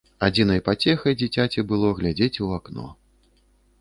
Адзінай 0.27 0.61
пацехай 0.69 1.17
дзіцяці 1.21 1.65
было 1.73 1.93
глядзець 2.03 2.35
у 2.47 2.51
акно. 2.59 2.87